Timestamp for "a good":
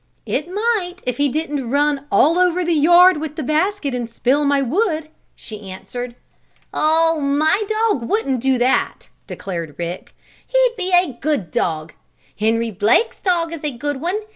10.91-11.51, 13.63-14.01